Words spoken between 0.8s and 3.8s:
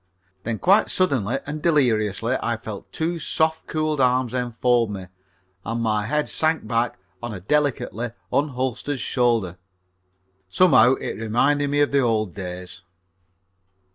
suddenly and deliriously I felt two soft,